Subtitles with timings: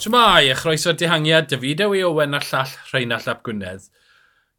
[0.00, 3.90] Shmai, a chroeso'r dihangiad David Ewy Owen a llall Rheinald Ap Gwynedd.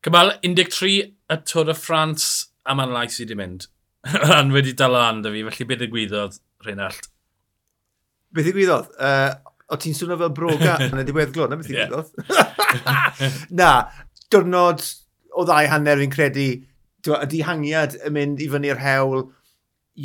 [0.05, 0.91] Cymal 13
[1.34, 2.25] y Tôr y Ffrans
[2.62, 3.66] a mae'n lais i di mynd.
[4.21, 7.09] Rhan wedi dal o anda fi, felly beth y gwyddodd Rheinald?
[8.38, 8.91] Beth y gwyddodd?
[9.02, 9.32] Uh,
[9.73, 12.14] o ti'n swnio fel broga yn y diweddglod, na beth i gwyddodd?
[13.64, 13.71] na,
[14.30, 14.86] diwrnod
[15.34, 16.50] o ddau hanner fi'n credu,
[17.10, 19.26] y dihangiad yn mynd i fyny'r hewl,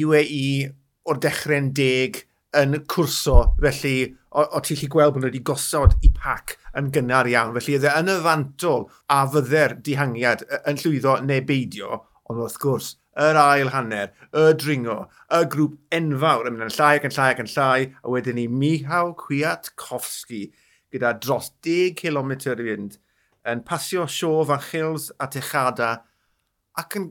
[0.00, 0.72] UAE
[1.04, 2.22] o'r dechrau'n deg,
[2.60, 3.94] yn cwrso, felly
[4.30, 7.54] o, o ti'n lli gweld bod nhw wedi gosod i pac yn gynnar iawn.
[7.56, 12.92] Felly ydde yn y fantol a fydde'r dihangiad yn llwyddo neu beidio, ond wrth gwrs,
[13.26, 14.98] yr ail hanner, y dringo,
[15.32, 18.38] y grŵp enfawr yn mynd yn llai ac yn llai ac yn llai, a wedyn
[18.40, 20.44] ni Michał Kwiatkowski
[20.92, 22.98] gyda dros 10 km i fynd
[23.46, 25.90] yn pasio sio fachils a techada
[26.80, 27.10] ac yn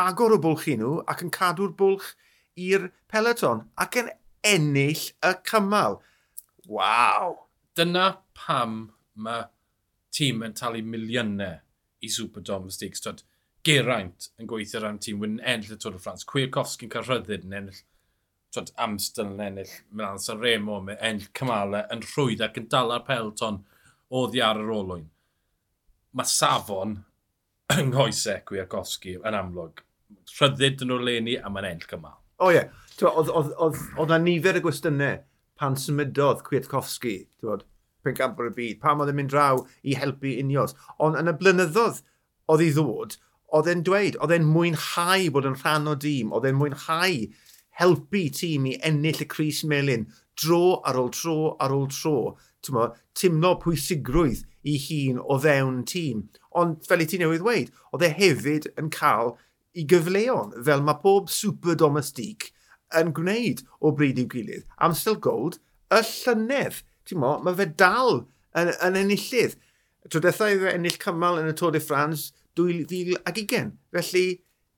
[0.00, 2.12] agor o bwlch i nhw ac yn cadw'r bwlch
[2.66, 4.10] i'r peleton ac yn
[4.44, 6.00] ennill y cymal.
[6.68, 7.38] Waw!
[7.76, 8.76] Dyna pam
[9.14, 9.46] mae
[10.14, 11.58] tîm yn talu miliynau
[12.04, 13.02] i Superdome Stakes.
[13.04, 13.24] Twyd,
[13.64, 16.26] Geraint yn gweithio rhan tîm wyn ennill y Tôr y Ffrans.
[16.28, 17.80] Cwircofsky yn cael rhyddid yn ennill
[18.54, 23.06] twyd, Amstel yn ennill Milan San Remo yn ennill cymalau yn rhwydd ac yn dala'r
[23.08, 23.62] pelton
[24.14, 25.08] oddi ar yr olwyn.
[26.14, 26.98] Mae safon
[27.74, 29.82] yng nghoesau Cwircofsky yn amlwg.
[30.36, 32.20] Rhyddid yn o'r leni a mae'n ennill cymal.
[32.38, 32.60] O oh, ie.
[32.60, 35.22] Yeah oedd na nifer y gwestiynau
[35.58, 37.16] pan symudodd Kwiatkowski,
[38.04, 40.74] pen campwr y byd, pam oedd e'n mynd draw i helpu unios.
[41.02, 42.02] Ond yn y blynyddoedd
[42.52, 43.16] oedd ei ddod,
[43.54, 47.20] oedd e'n dweud, oedd e'n mwynhau bod yn rhan o dîm, oedd e'n mwynhau
[47.80, 50.06] helpu tîm i ennill y Cris Melin
[50.40, 52.34] dro ar ôl tro ar ôl tro.
[52.72, 56.22] Mo, timlo pwysigrwydd i hun o fewn tîm.
[56.56, 59.34] Ond fel i ti newydd dweud, oedd e hefyd yn cael
[59.76, 62.53] i gyfleon, fel mae pob super domestig
[63.00, 64.66] yn gwneud o bryd i'w gilydd.
[64.84, 65.60] Amstel Gold,
[65.92, 66.82] y llynedd.
[67.08, 68.24] Ti'n mo, mae fe dal
[68.56, 69.58] yn, yn enillydd.
[70.12, 73.74] Trydethau fe ennill cymal yn y Tôr de France 2020.
[73.94, 74.26] Felly,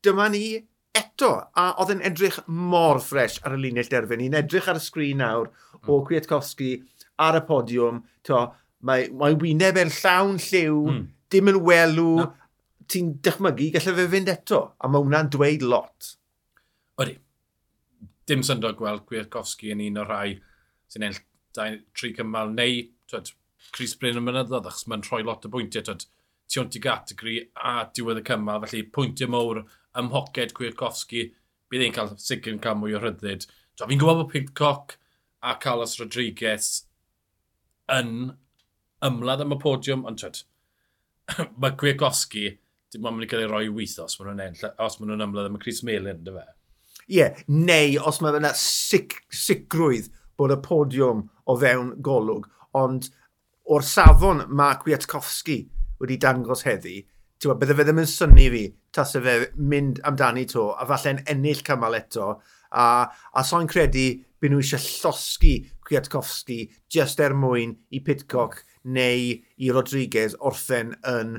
[0.05, 0.47] dyma ni
[0.97, 1.33] eto.
[1.55, 4.23] A oedd yn edrych mor ffres ar y linell derfyn.
[4.23, 6.07] Ni'n edrych ar y sgrin nawr o hmm.
[6.09, 6.73] Kwiatkowski
[7.23, 8.03] ar y podiwm.
[8.29, 8.47] To,
[8.87, 11.05] mae, mae wyneb e'n llawn lliw, mm.
[11.33, 12.11] dim yn welw.
[12.23, 12.33] No.
[12.87, 14.61] Ti'n dychmygu, gallai fe fynd eto.
[14.79, 16.13] A mae hwnna'n dweud lot.
[17.03, 17.17] Odi
[18.29, 20.37] dim syndod gweld Gwiatkowski yn un o'r rhai
[20.91, 21.23] sy'n ennill
[21.57, 23.33] dau, tri cymal neu twyd,
[23.75, 26.07] Chris Bryn yn mynyddodd achos mae'n rhoi lot o bwyntiau twyd,
[26.47, 27.37] tu ond i gategori
[27.71, 31.25] a diwedd y cymal felly pwyntiau mowr ym mhoced Gwiatkowski
[31.71, 33.49] bydd e'n cael sicr yn cael mwy o rhyddid.
[33.81, 34.99] Fi'n gwybod bod Pidcock
[35.43, 36.71] a Carlos Rodriguez
[37.93, 38.13] yn
[39.07, 40.43] ymladd am y podiwm ond twyd
[41.61, 42.47] mae Gwiatkowski
[42.93, 45.27] dim ond mynd i cael ei roi wyth os maen nhw'n enll os maen nhw'n
[45.27, 46.47] ymladd am y Chris Melin dy fe
[47.07, 53.09] ie, neu os mae yna sic, sicrwydd bod y podiwm o fewn golwg, ond
[53.73, 55.61] o'r safon mae Kwiatkowski
[56.01, 57.01] wedi dangos heddi,
[57.41, 58.65] ti'n bydde fe ddim yn syni fi
[58.97, 62.35] tas y fe mynd amdani to, a falle'n ennill cymal eto,
[62.73, 64.07] a, a so'n credu
[64.41, 65.57] byd nhw eisiau llosgi
[65.87, 66.61] Kwiatkowski
[66.93, 71.37] just er mwyn i Pitcock neu i Rodriguez orffen yn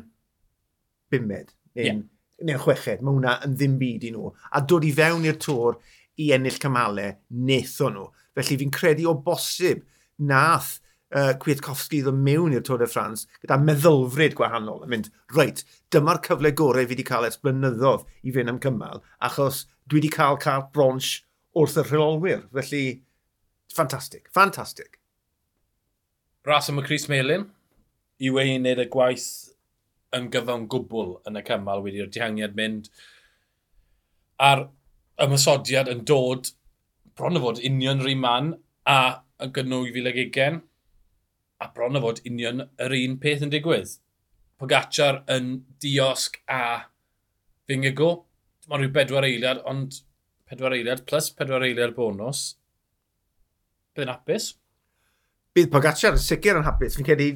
[1.11, 2.05] bimed, neu'n yeah
[2.45, 4.31] neu'n chweched, mae hwnna yn ddim byd i nhw.
[4.53, 5.77] A dod i fewn i'r tŵr
[6.21, 7.15] i ennill cymalau,
[7.47, 8.09] netho nhw.
[8.37, 9.81] Felly fi'n credu o bosib
[10.17, 10.77] nath
[11.15, 16.21] uh, Kwiatkowski ddod mewn i'r Tôr de France gyda meddylfryd gwahanol yn mynd, reit, dyma'r
[16.25, 20.39] cyfle gorau fi wedi cael ers blynyddoedd i fynd am cymal, achos dwi wedi cael
[20.41, 21.21] cael bronch
[21.57, 22.45] wrth y rheolwyr.
[22.53, 22.85] Felly,
[23.73, 24.99] ffantastig, ffantastig.
[26.47, 27.49] Ras am y Chris Melin,
[28.17, 29.29] e i wei wneud y gwaith
[30.15, 32.89] yn gyfan gwbl yn y cymal wedi'r dihangiad mynd.
[34.43, 34.67] A'r
[35.25, 36.51] ymysodiad yn dod
[37.17, 38.53] bron o fod union rhi man
[38.87, 38.99] a
[39.43, 40.61] yn gynnu 2020
[41.61, 43.97] a bron o fod union yr un peth yn digwydd.
[44.57, 45.51] Pogacar yn
[45.81, 46.61] diosg a
[47.69, 48.11] fingigo.
[48.67, 50.01] Mae rhyw bedwar eiliad, ond
[50.47, 52.55] pedwar eiliad plus pedwar eiliad bonus.
[53.95, 54.49] Bydd yn hapus?
[55.55, 56.97] Bydd Pogacar yn sicr yn hapus.
[56.97, 57.29] Fi'n credu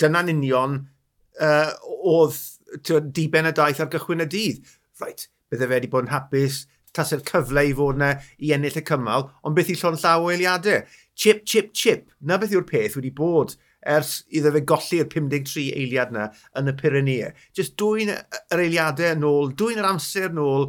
[0.00, 0.78] dyna'n union
[1.44, 1.72] uh,
[2.14, 4.74] oedd diben y daith ar gychwyn y dydd.
[5.02, 6.64] Right, bydde fe wedi bod yn hapus,
[6.96, 8.10] tasau'r cyfle i fod yna
[8.42, 10.82] i ennill y cymal, ond beth i llon llaw o eiliadau.
[11.18, 12.08] Chip, chip, chip.
[12.20, 13.56] Na beth yw'r peth wedi bod
[13.88, 16.26] ers iddo fe golli'r 53 eiliad yna
[16.58, 17.30] yn y Pyrenea.
[17.56, 20.68] Just dwy'n yr eiliadau yn ôl, dwy'n yr amser yn ôl,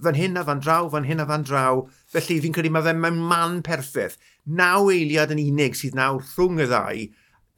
[0.00, 1.82] fan hyn a fan draw, fan hyn a fan draw.
[2.12, 4.16] Felly fi'n credu mae fe mewn man perffaith.
[4.60, 7.08] Naw eiliad yn unig sydd nawr rhwng y ddau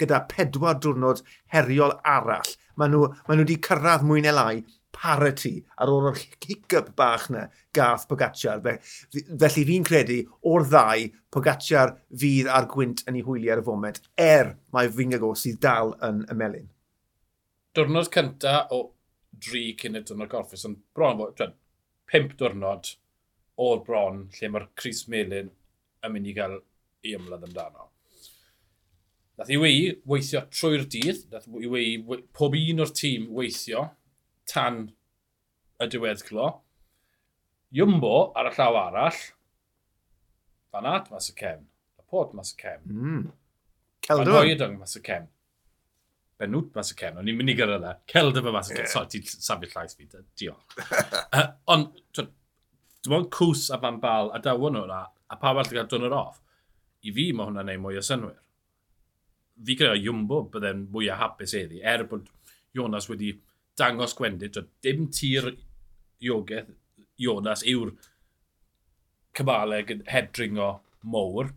[0.02, 2.54] gyda pedwar diwrnod heriol arall.
[2.76, 4.62] Maen nhw, maen nhw wedi cyrraedd mwy neu lai
[4.93, 8.60] parity ar ôl o'r hiccup bach na gath Pogacar.
[8.62, 10.19] Felly fi'n credu
[10.49, 15.32] o'r ddau, Pogacar fydd ar gwynt yn ei hwyli ar y foment, er mae Fingago
[15.38, 16.69] sydd dal yn ymelyn.
[17.72, 18.82] Diwrnod cynta o
[19.32, 21.31] dri cyn y diwrnod gorffus, ond bron o
[22.12, 22.93] pimp diwrnod
[23.62, 25.48] o'r bron lle mae'r Cris Melin
[26.02, 26.60] yn mynd i gael
[27.02, 27.91] ei ymladd amdano.
[29.42, 33.88] Nath i wei weithio trwy'r dydd, nath i wei pob un o'r tîm weithio
[34.46, 34.84] tan
[35.82, 36.44] y diweddglo.
[37.74, 39.18] Iwmbo ar y llaw arall,
[40.70, 41.64] Fan At mas y cefn,
[42.06, 43.24] pod mas y cefn, mm.
[44.06, 44.30] Celdon.
[44.30, 45.26] Fan Hoedong mas y cefn,
[46.38, 48.12] Benwt mas y cefn, o'n i'n mynd i gyrra dda, e.
[48.14, 48.92] Celdon mas y cefn, yeah.
[48.94, 50.06] So, ti'n safio llais fi,
[50.38, 50.78] diolch.
[51.40, 52.30] uh, ond, dwi'n
[53.10, 56.38] mwyn cws a fan bal a dawon nhw'na, a pa falle gael dwrnod off,
[57.02, 58.38] i fi mae hwnna'n neud mwy o synwyr
[59.66, 62.28] fi credu Jumbo bydde'n mwy a hapus eddi, er bod
[62.76, 63.34] Jonas wedi
[63.78, 65.50] dangos gwendid, dim tir
[66.22, 66.70] iogaeth
[67.20, 67.93] Jonas yw'r
[69.37, 70.70] cymaleg yn hedringo
[71.08, 71.52] mowr.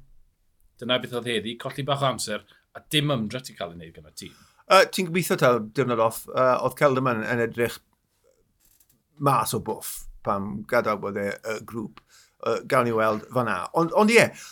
[0.80, 2.44] Dyna beth oedd heddi, colli bach o amser,
[2.76, 4.36] a dim ymdrech ti'n cael ei wneud gyda tîm.
[4.66, 7.78] Uh, ti'n gobeithio ta diwrnod off, uh, oedd Celderman yn edrych
[9.24, 12.02] mas o bwff pam gadael bod e y grŵp.
[12.46, 13.62] Uh, gawn ni weld fan'na.
[13.80, 14.48] Ond on, ie, yeah,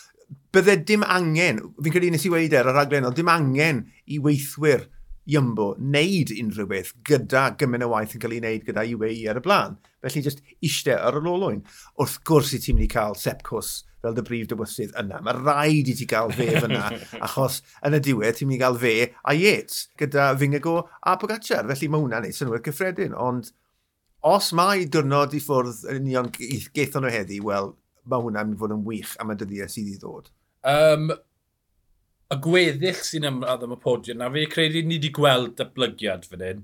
[0.53, 3.85] bydde dim angen, fi'n credu nes i wedi e ar y raglen, ond dim angen
[4.05, 4.85] i weithwyr
[5.23, 9.39] Iambo wneud unrhyw beth gyda gymryd y waith yn cael ei wneud gyda UAE ar
[9.39, 9.77] y blaen.
[10.03, 11.61] Felly jyst eistedd ar y lolwyn.
[11.95, 13.71] Wrth gwrs i ti'n mynd i cael sepcws
[14.03, 15.21] fel dy brif dywysydd yna.
[15.23, 16.89] Mae rhaid i ti gael fe fyna,
[17.25, 21.63] achos yn y diwedd ti'n mynd i gael fe a Yates gyda Fingago a Pogacar.
[21.71, 23.53] Felly mae hwnna'n neud synwyr cyffredin, ond
[24.27, 27.71] os mae diwrnod i ffwrdd yn union geithon nhw heddi, wel,
[28.03, 30.33] mae hwnna'n mynd i fod yn wych am y dyddiau sydd i ddod.
[30.63, 31.09] Um,
[32.31, 36.45] y gweddill sy'n ymladd am y podiwm na, fe credu ni wedi gweld datblygiad fan
[36.47, 36.63] hyn,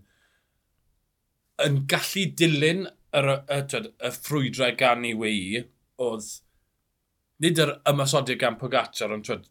[1.65, 5.63] yn gallu dilyn y, y, y, y ffrwydrau gan i wei,
[5.99, 6.29] oedd
[7.43, 9.47] nid yr ymasodiad gan Pogacar, ond twyd,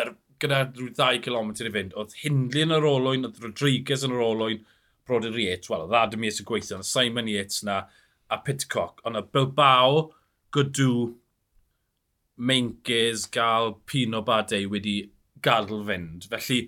[0.00, 4.16] er, gyda rhyw 2 km i fynd, oedd Hindley yn yr olwyn, oedd Rodriguez yn
[4.16, 4.64] yr olwyn,
[5.08, 7.82] Brodyr Yates, wel, oedd Adam Yates yn gweithio, oedd Simon Yates na,
[8.30, 10.06] a Pitcock, ond y Bilbao,
[10.54, 10.92] Godw,
[12.40, 14.96] meinces gael pino badau wedi
[15.44, 16.28] gadw fynd.
[16.32, 16.60] Felly,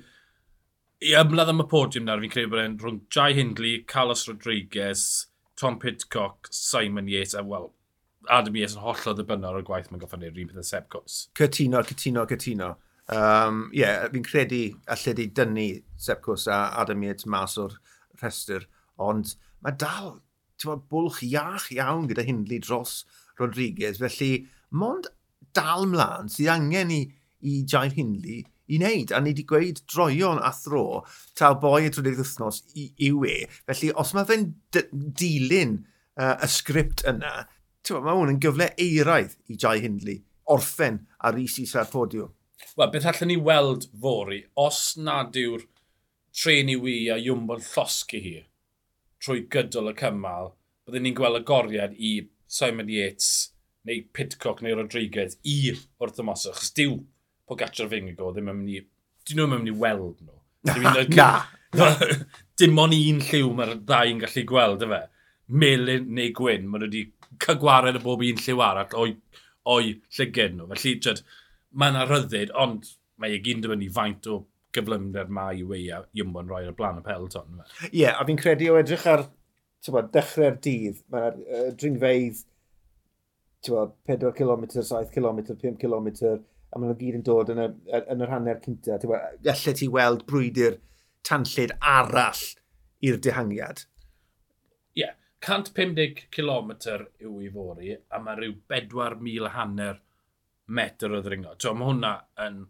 [1.02, 5.04] i ymladd am y podiwm nawr, fi'n credu bod e'n rhwng Jai Hindley, Carlos Rodriguez,
[5.58, 7.70] Tom Pitcock, Simon Yates, a wel,
[8.30, 11.16] Adam Yates yn hollol ddibynnol o'r gwaith mae'n goffa'n neud rhywbeth yn Sepcos.
[11.38, 12.72] Cytuno, cytuno, cytuno.
[13.12, 14.60] Ie, um, yeah, fi'n credu
[14.94, 15.66] allai di dynnu
[16.00, 17.74] Sepcos a Adam Yates mas o'r
[18.20, 18.68] rhestr,
[19.02, 19.34] ond
[19.64, 20.20] mae dal
[20.62, 23.00] bod, bwlch iach iawn gyda Hindley dros
[23.40, 25.08] Rodriguez, felly mond
[25.56, 27.02] dal mlaen sydd angen i,
[27.42, 28.42] i Jair Hindley
[28.72, 29.12] i wneud.
[29.12, 31.02] A ni wedi gweud droion a thro
[31.38, 33.38] taw boi e y 30 wythnos i, yw e.
[33.68, 35.80] Felly, os mae fe'n dilyn
[36.16, 37.46] uh, y sgript yna,
[37.92, 40.22] mae hwn yn gyfle eiraidd i Jai Hindley
[40.52, 42.32] orffen ar is is ar podiwm.
[42.76, 45.66] Wel, beth allan ni weld fori, os nad yw'r
[46.32, 48.36] tren i wy a Iwmbo'n llosgu hi
[49.22, 50.52] trwy gydol y cymal,
[50.86, 52.12] byddwn ni'n gweld y goriad i
[52.50, 53.51] Simon Yates
[53.88, 56.46] neu Pitcock neu Rodriguez i wrth y ymos.
[56.50, 56.98] Achos diw
[57.48, 58.84] Pogacar Fingigo ddim yn mynd i...
[59.28, 60.38] Dyn nhw'n mynd i weld nhw.
[61.16, 61.32] Na!
[62.60, 65.02] Dim ond un lliw mae'r ddau yn gallu gweld, efe.
[65.62, 67.04] Melin neu Gwyn, maen nhw wedi
[67.42, 69.14] cygwared y bob un lliw arall o'i,
[69.72, 70.68] oi llygyd nhw.
[70.72, 71.22] Felly, jyd,
[71.72, 74.42] mae yna ryddid, ond mae ei gyn dyfynu faint o
[74.76, 77.60] gyflymder mae e i wei a ymwyn roi ar blaen y pelton.
[77.60, 77.64] E?
[77.88, 79.26] Ie, yeah, a fi'n credu o edrych ar
[79.84, 82.44] tywod, dechrau'r dydd, mae'r uh, dringfeidd
[83.66, 86.08] 4 km, 7 km, 5 km,
[86.72, 88.98] a maen nhw gyd yn dod yn, y, yn yr hanner cynta.
[89.44, 90.78] Gallai ti weld brwydr
[91.28, 92.44] tanllid arall
[93.04, 93.84] i'r dehangiad.
[94.96, 96.72] Ie, yeah, 150 km
[97.26, 100.00] yw i fori, a mae rhyw 4,000 hanner
[100.72, 101.56] metr o ddringo.
[101.58, 102.16] So, mae hwnna
[102.46, 102.64] yn...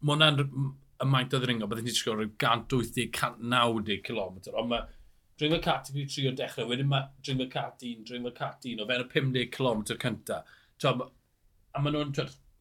[0.00, 0.38] Mae hwnna'n
[1.00, 4.86] y maint o ddringo, byddwn ni'n sgwr rhyw 180-190 km, ond mae
[5.40, 8.86] Dringo Cat i fi tri dechrau, wedyn mae Dringfa Cati un, Dringfa Cat 1, o
[8.90, 10.42] fewn y 50 km cynta.
[10.82, 11.06] Twb,
[11.72, 12.10] a maen nhw'n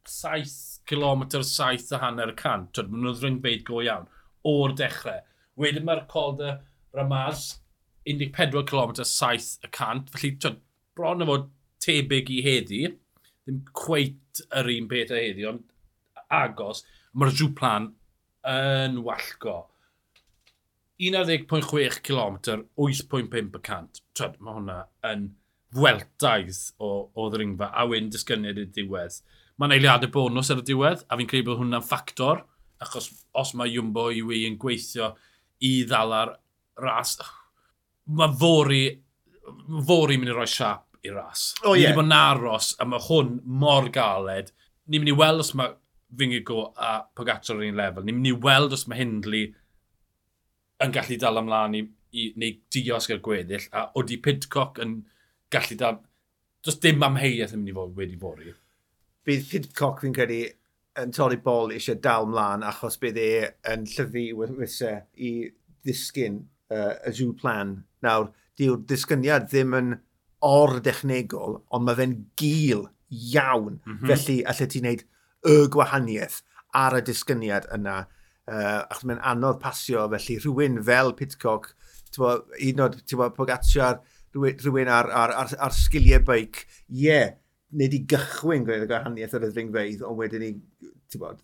[0.08, 0.54] 7
[0.88, 4.08] km 7 a hanner y cant, twb, maen nhw'n ddringfeid go iawn,
[4.48, 5.20] o'r dechrau.
[5.60, 6.54] Wedyn mae'r colda
[6.96, 7.50] Ramaz,
[8.08, 10.64] 14 km 7 y cant, felly twb,
[10.96, 11.52] bron o fod
[11.84, 12.86] tebyg i heddi,
[13.44, 15.68] ddim cweit yr un beth a heddi, ond
[16.40, 17.92] agos, mae'r jw plan
[18.48, 19.66] yn wallgo.
[21.00, 22.39] 11.6 km,
[22.75, 24.01] 8.5%.
[24.18, 25.29] Twyd, mae hwnna yn
[25.75, 29.22] fweltaidd o, o ddringfa, a wyn disgyniad y diwedd.
[29.60, 32.44] Mae'n eiliadau bonus ar y diwedd, a fi'n credu bod hwnna'n ffactor,
[32.84, 35.13] achos os mae Jumbo i wy yn gweithio
[35.68, 36.34] i ddala'r
[36.84, 37.18] ras,
[38.15, 38.84] mae fori,
[39.88, 41.53] fori mynd i roi siap i ras.
[41.63, 41.86] O oh, ie.
[41.86, 41.96] Yeah.
[41.96, 44.51] Bod yn aros, a mae hwn mor galed.
[44.89, 45.75] Ni'n mynd i weld os mae
[46.20, 48.06] Fingigo a Pogacar ar un lefel.
[48.06, 49.51] Ni'n mynd i weld os mae Hindley
[50.84, 51.84] yn gallu dal ymlaen i,
[52.16, 55.02] i neu diosg ar gweddill, a oeddi Pidcock yn
[55.54, 56.00] gallu dal...
[56.66, 58.54] Does dim amheuaeth yn mynd i fod wedi fori.
[59.28, 60.42] Bydd Pidcock, fi'n credu,
[61.00, 63.32] yn torri bol eisiau dal mlaen achos bydd e
[63.72, 64.26] yn llyfu
[64.60, 65.32] wythau i
[65.86, 66.42] ddisgyn
[66.74, 67.78] uh, y jw plan.
[68.04, 69.98] Nawr, diw'r disgyniad ddim yn
[70.46, 73.80] or dechnegol, ond mae fe'n gil iawn.
[73.80, 74.12] Mm -hmm.
[74.12, 75.06] Felly, allai ti wneud
[75.50, 76.42] y gwahaniaeth
[76.76, 78.02] ar y disgyniad yna
[78.50, 81.74] Uh, achos mae'n anodd pasio, felly rhywun fel Pitcock,
[82.18, 82.96] bod, un o'r
[83.36, 84.00] Pogacar,
[84.34, 87.36] rhywun, rhywun ar, ar, ar, ar sgiliau beic, ie, yeah,
[87.77, 90.51] nid i gychwyn gwneud y gwahaniaeth ar y ddringfeidd, ond wedyn ni,
[91.12, 91.44] ti'n bod,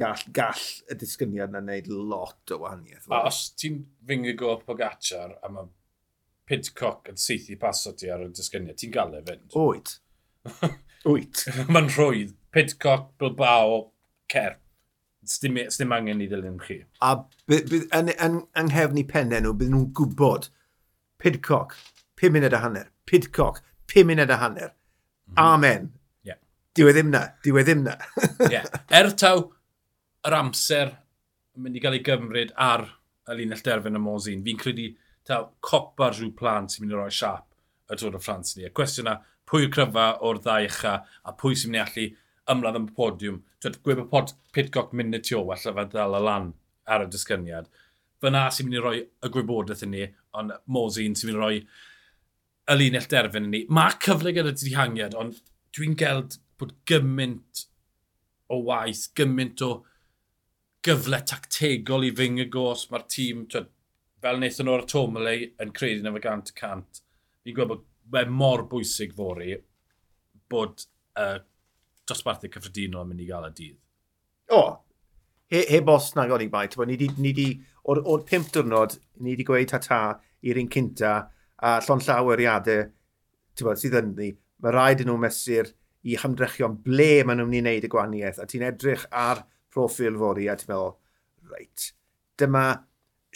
[0.00, 3.06] gall, gall y disgyniad na wneud lot o wahaniaeth.
[3.14, 5.70] A os ti'n fyngu gol Pogacar a mae
[6.46, 9.54] Pidcock yn seithi paso ti ar y disgyniad, ti'n gael e fynd?
[9.54, 9.96] Wyt.
[11.10, 11.46] Wyt.
[11.70, 12.34] Mae'n rhwydd.
[12.54, 13.92] Pidcock, Bilbao,
[14.32, 14.62] Cerp.
[15.26, 16.80] Sdim, e, sdim angen i ddilyn chi.
[17.02, 17.14] A
[17.50, 20.50] bydd, by, yn, yn, yng nghefn i pennau nhw, bydd nhw'n gwybod
[21.22, 21.74] Pidcock,
[22.20, 22.90] 5 munud a hanner.
[23.08, 24.74] Pidcock, 5 munud a hanner.
[25.30, 25.38] Mhm.
[25.42, 25.88] Amen.
[26.26, 26.38] Yeah.
[26.76, 27.96] Diw e ddim na, diw e ddim na.
[28.50, 28.68] yeah.
[29.00, 29.48] Er taw,
[30.26, 30.92] yr amser
[31.56, 32.84] yn mynd i gael ei gymryd ar
[33.26, 34.90] y linell derfyn y Mosin, fi'n credu
[35.26, 37.46] taw copa'r rhyw plan sy'n mynd i roi siap
[37.90, 38.66] y Tôr y Ffrans ni.
[38.68, 39.16] Y cwestiwn na,
[39.46, 42.06] pwy yw cryfa o'r ddau echa a pwy sy'n mynd i allu
[42.52, 43.40] ymladd am y podiwm.
[43.62, 46.52] Twyd, gweb y pod Pitcock munud tu ôl, wella fe ddal y lan
[46.86, 47.70] ar y disgyniad.
[48.22, 50.06] Fyna sy'n mynd i roi y gwybodaeth i ni,
[50.38, 51.56] ond Mosin sy'n mynd i roi
[52.66, 53.62] y linell derfyn i ni.
[53.68, 55.40] Mae cyfle gyda ti dihangiad, ond
[55.76, 57.66] dwi'n gweld bod gymaint
[58.52, 59.72] o waith, gymaint o
[60.86, 62.86] gyfle tactegol i fyng y gos.
[62.92, 63.68] Mae'r tîm, twyd,
[64.22, 67.02] fel wnaethon nhw'r ar yn credu na fe gant y cant.
[67.44, 67.84] Fi'n gweld bod
[68.14, 69.56] mae mor bwysig fori
[70.50, 70.84] bod
[71.18, 71.38] uh,
[72.08, 73.78] dosbarthau cyffredinol yn mynd i gael y dydd.
[74.56, 74.60] O,
[75.50, 76.66] he, he, bos os nag o'n i bai.
[76.86, 77.48] Ni di, ni di,
[77.86, 80.00] o'r, or pimp diwrnod, ni wedi gweud ta-ta
[80.46, 81.16] i'r un cynta,
[81.56, 82.86] a llon llaw eriadau
[83.62, 84.30] bod, sydd yn ni.
[84.62, 85.72] Mae rhaid yn nhw mesur
[86.06, 89.42] i hymdrechion ble maen nhw'n mynd i wneud y gwahaniaeth, a ti'n edrych ar
[89.74, 90.94] profil fori, a ti'n meddwl,
[91.52, 91.90] reit,
[92.38, 92.66] dyma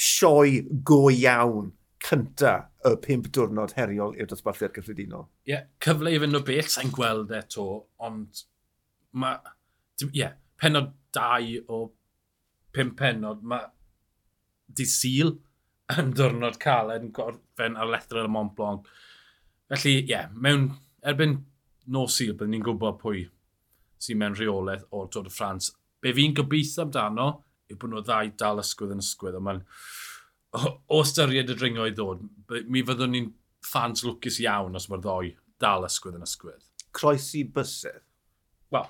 [0.01, 2.55] sioe go iawn cynta
[2.89, 5.27] y pimp diwrnod heriol i'r dosbarthiad cyffredinol.
[5.45, 7.67] Ie, yeah, cyfle i fynd o bell sa'n gweld eto,
[8.07, 8.45] ond
[9.13, 9.39] mae,
[10.05, 11.81] ie, yeah, penod dau o
[12.77, 13.67] 5 penod, mae
[14.71, 15.35] di syl
[15.99, 16.61] yn dwrnod
[16.95, 18.87] yn gorffen ar lethra y Mont Blanc.
[19.71, 20.71] Felly, ie, yeah, mewn,
[21.03, 21.41] erbyn
[21.91, 23.25] nos syl, byddwn ni'n gwybod pwy
[24.01, 25.75] sy'n mewn rheolaeth o'r Tôr de France.
[26.01, 27.31] Be fi'n gobeithio amdano
[27.71, 29.65] yw bod nhw ddau dal ysgwydd yn ysgwydd, ond mae'n
[30.91, 32.23] o ystyried y dringo i ddod,
[32.67, 33.29] mi fyddwn ni'n
[33.67, 36.65] ffans lwcus iawn os mae'r ddoi dal ysgwydd yn ysgwydd.
[36.97, 38.03] Croesi bysedd?
[38.75, 38.89] Wel,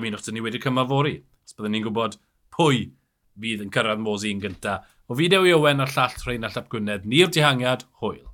[0.00, 1.18] ymunwch dyn ni wedi cymafori.
[1.46, 2.18] Os byddwn ni'n gwybod
[2.54, 2.88] pwy
[3.38, 4.86] fydd yn cyrraedd Mosi yn gyntaf.
[5.08, 8.27] O fideo i Owen a'r llall Rhain a Llap Gwynedd, ni'r dihangiad, hwyl.